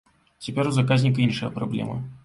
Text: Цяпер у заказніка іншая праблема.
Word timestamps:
Цяпер 0.45 0.71
у 0.71 0.73
заказніка 0.79 1.19
іншая 1.27 1.55
праблема. 1.61 2.05